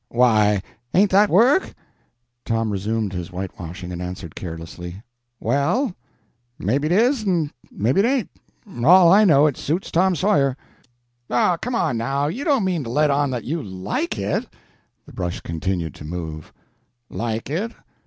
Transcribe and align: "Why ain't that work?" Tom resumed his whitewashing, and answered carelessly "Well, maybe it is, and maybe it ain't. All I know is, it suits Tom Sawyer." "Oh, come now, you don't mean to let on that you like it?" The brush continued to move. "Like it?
"Why 0.09 0.63
ain't 0.95 1.11
that 1.11 1.29
work?" 1.29 1.75
Tom 2.43 2.71
resumed 2.71 3.13
his 3.13 3.27
whitewashing, 3.31 3.91
and 3.91 4.01
answered 4.01 4.33
carelessly 4.33 5.03
"Well, 5.39 5.93
maybe 6.57 6.87
it 6.87 6.91
is, 6.91 7.21
and 7.21 7.53
maybe 7.69 7.99
it 8.01 8.05
ain't. 8.07 8.29
All 8.83 9.11
I 9.13 9.25
know 9.25 9.45
is, 9.45 9.51
it 9.51 9.57
suits 9.61 9.91
Tom 9.91 10.15
Sawyer." 10.15 10.57
"Oh, 11.29 11.55
come 11.61 11.95
now, 11.97 12.25
you 12.25 12.43
don't 12.43 12.65
mean 12.65 12.83
to 12.83 12.89
let 12.89 13.11
on 13.11 13.29
that 13.29 13.43
you 13.43 13.61
like 13.61 14.17
it?" 14.17 14.47
The 15.05 15.13
brush 15.13 15.39
continued 15.41 15.93
to 15.93 16.03
move. 16.03 16.51
"Like 17.11 17.51
it? 17.51 17.71